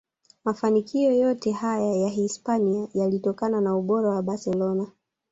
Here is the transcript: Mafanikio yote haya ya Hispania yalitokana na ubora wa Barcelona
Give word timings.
Mafanikio 0.45 1.11
yote 1.11 1.51
haya 1.51 1.95
ya 1.95 2.09
Hispania 2.09 2.87
yalitokana 2.93 3.61
na 3.61 3.75
ubora 3.75 4.09
wa 4.09 4.21
Barcelona 4.23 4.91